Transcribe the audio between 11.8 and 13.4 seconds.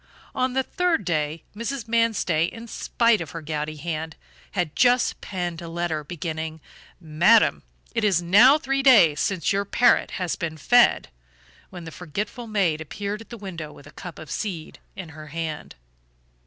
the forgetful maid appeared at the